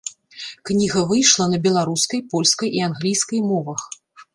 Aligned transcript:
Кніга 0.69 1.03
выйшла 1.11 1.47
на 1.53 1.61
беларускай, 1.67 2.27
польскай 2.35 2.77
і 2.79 2.85
англійскай 2.91 3.49
мовах. 3.51 3.91